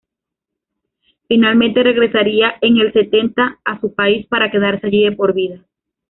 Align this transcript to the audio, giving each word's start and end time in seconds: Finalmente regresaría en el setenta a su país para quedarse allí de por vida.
Finalmente 1.27 1.83
regresaría 1.83 2.55
en 2.61 2.77
el 2.79 2.91
setenta 2.91 3.59
a 3.63 3.79
su 3.79 3.93
país 3.93 4.25
para 4.25 4.49
quedarse 4.49 4.87
allí 4.87 5.03
de 5.03 5.11
por 5.11 5.35
vida. 5.35 5.63